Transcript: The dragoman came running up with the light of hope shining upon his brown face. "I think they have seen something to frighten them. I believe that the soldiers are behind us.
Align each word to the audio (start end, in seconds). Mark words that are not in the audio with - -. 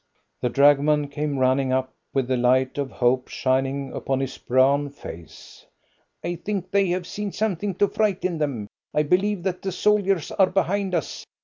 The 0.41 0.49
dragoman 0.49 1.09
came 1.09 1.37
running 1.37 1.71
up 1.71 1.93
with 2.11 2.27
the 2.27 2.35
light 2.35 2.79
of 2.79 2.89
hope 2.89 3.27
shining 3.27 3.93
upon 3.93 4.19
his 4.19 4.35
brown 4.35 4.89
face. 4.89 5.67
"I 6.23 6.37
think 6.37 6.71
they 6.71 6.87
have 6.87 7.05
seen 7.05 7.31
something 7.31 7.75
to 7.75 7.87
frighten 7.87 8.39
them. 8.39 8.67
I 8.95 9.03
believe 9.03 9.43
that 9.43 9.61
the 9.61 9.71
soldiers 9.71 10.31
are 10.31 10.49
behind 10.49 10.95
us. 10.95 11.23